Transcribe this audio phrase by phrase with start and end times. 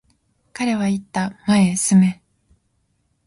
[0.51, 2.23] 彼は言った、前へ進め。